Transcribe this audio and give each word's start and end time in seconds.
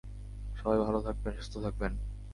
সবাই 0.55 0.77
ভালো 0.85 0.99
থাকবেন, 1.01 1.33
সুস্থ 1.37 1.53
থাকবেন। 1.65 1.91